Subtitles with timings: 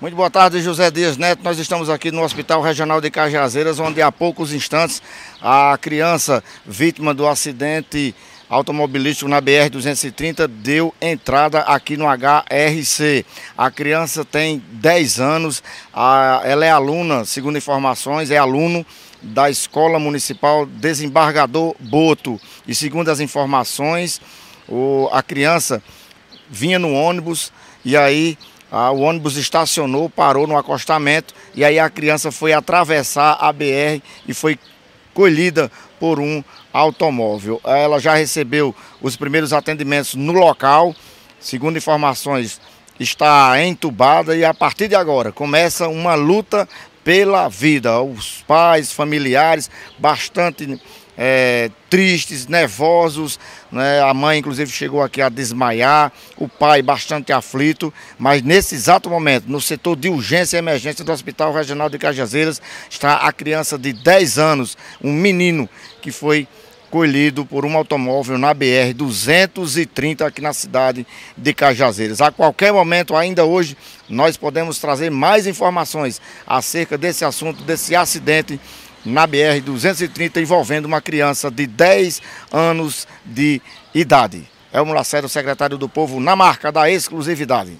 [0.00, 1.44] Muito boa tarde, José Dias Neto.
[1.44, 5.02] Nós estamos aqui no Hospital Regional de Cajazeiras, onde há poucos instantes
[5.42, 8.14] a criança vítima do acidente
[8.48, 13.26] automobilístico na BR-230 deu entrada aqui no HRC.
[13.58, 18.86] A criança tem 10 anos, ela é aluna, segundo informações, é aluno
[19.20, 22.40] da Escola Municipal Desembargador Boto.
[22.66, 24.18] E segundo as informações,
[25.12, 25.82] a criança
[26.48, 27.52] vinha no ônibus
[27.84, 28.38] e aí
[28.70, 34.00] ah, o ônibus estacionou, parou no acostamento e aí a criança foi atravessar a BR
[34.28, 34.58] e foi
[35.12, 36.42] colhida por um
[36.72, 37.60] automóvel.
[37.64, 40.94] Ela já recebeu os primeiros atendimentos no local,
[41.40, 42.60] segundo informações,
[42.98, 46.68] está entubada e a partir de agora começa uma luta
[47.02, 48.00] pela vida.
[48.00, 50.80] Os pais, familiares, bastante
[51.22, 53.38] é, tristes, nervosos.
[53.70, 54.00] Né?
[54.00, 57.92] A mãe, inclusive, chegou aqui a desmaiar, o pai bastante aflito.
[58.18, 62.62] Mas nesse exato momento, no setor de urgência e emergência do Hospital Regional de Cajazeiras,
[62.88, 65.68] está a criança de 10 anos, um menino
[66.00, 66.48] que foi
[66.90, 71.06] colhido por um automóvel na BR 230 aqui na cidade
[71.36, 72.20] de Cajazeiras.
[72.20, 73.76] A qualquer momento, ainda hoje,
[74.08, 78.58] nós podemos trazer mais informações acerca desse assunto, desse acidente
[79.04, 82.20] na BR-230 envolvendo uma criança de 10
[82.52, 83.60] anos de
[83.94, 84.48] idade.
[84.72, 87.76] É o Lacerda, secretário do Povo, na marca da exclusividade.